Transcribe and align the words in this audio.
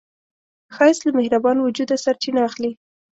ښایست 0.75 1.01
له 1.05 1.11
مهربان 1.19 1.57
وجوده 1.59 1.95
سرچینه 2.03 2.39
اخلي 2.49 2.71